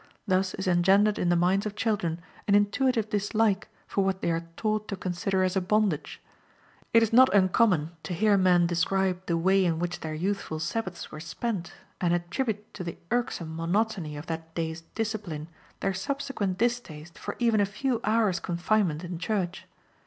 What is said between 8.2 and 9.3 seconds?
men describe